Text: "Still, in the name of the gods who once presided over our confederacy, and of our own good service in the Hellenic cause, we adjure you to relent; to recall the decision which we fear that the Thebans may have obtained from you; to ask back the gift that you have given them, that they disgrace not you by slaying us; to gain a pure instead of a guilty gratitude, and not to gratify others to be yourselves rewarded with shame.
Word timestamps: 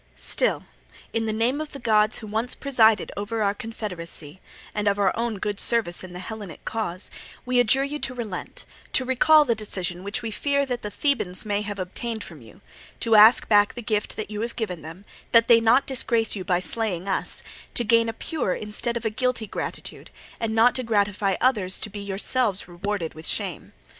"Still, 0.15 0.63
in 1.13 1.27
the 1.27 1.31
name 1.31 1.61
of 1.61 1.73
the 1.73 1.79
gods 1.79 2.17
who 2.17 2.25
once 2.25 2.55
presided 2.55 3.11
over 3.15 3.43
our 3.43 3.53
confederacy, 3.53 4.41
and 4.73 4.87
of 4.87 4.97
our 4.97 5.15
own 5.15 5.37
good 5.37 5.59
service 5.59 6.03
in 6.03 6.11
the 6.11 6.17
Hellenic 6.19 6.65
cause, 6.65 7.11
we 7.45 7.59
adjure 7.59 7.83
you 7.83 7.99
to 7.99 8.15
relent; 8.15 8.65
to 8.93 9.05
recall 9.05 9.45
the 9.45 9.53
decision 9.53 10.03
which 10.03 10.23
we 10.23 10.31
fear 10.31 10.65
that 10.65 10.81
the 10.81 10.89
Thebans 10.89 11.45
may 11.45 11.61
have 11.61 11.77
obtained 11.77 12.23
from 12.23 12.41
you; 12.41 12.61
to 12.99 13.13
ask 13.15 13.47
back 13.47 13.75
the 13.75 13.83
gift 13.83 14.15
that 14.15 14.31
you 14.31 14.41
have 14.41 14.55
given 14.55 14.81
them, 14.81 15.05
that 15.33 15.47
they 15.47 15.59
disgrace 15.85 16.29
not 16.31 16.35
you 16.35 16.43
by 16.45 16.59
slaying 16.59 17.07
us; 17.07 17.43
to 17.75 17.83
gain 17.83 18.09
a 18.09 18.13
pure 18.13 18.55
instead 18.55 18.97
of 18.97 19.05
a 19.05 19.11
guilty 19.11 19.45
gratitude, 19.45 20.09
and 20.39 20.55
not 20.55 20.73
to 20.73 20.81
gratify 20.81 21.35
others 21.39 21.79
to 21.79 21.91
be 21.91 21.99
yourselves 21.99 22.67
rewarded 22.67 23.13
with 23.13 23.27
shame. 23.27 23.71